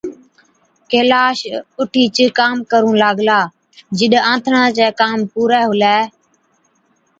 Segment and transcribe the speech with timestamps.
[0.91, 1.39] ڪيلاش
[1.79, 3.39] اُٺِيچ ڪام ڪرُون لاگلا،
[3.97, 5.97] جِڏ آنٿڻا چَي ڪام پُورَي هُلَي۔